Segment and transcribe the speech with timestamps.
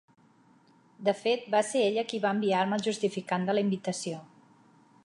[1.09, 4.23] De fet, va ser ella qui va enviar-me el justificant de la invitació.